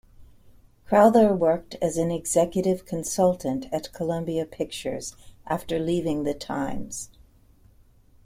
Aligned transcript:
Crowther 0.87 1.31
worked 1.35 1.75
as 1.79 1.95
an 1.95 2.09
executive 2.09 2.87
consultant 2.87 3.67
at 3.71 3.93
Columbia 3.93 4.47
Pictures 4.47 5.15
after 5.45 5.77
leaving 5.77 6.23
the 6.23 6.33
"Times". 6.33 7.11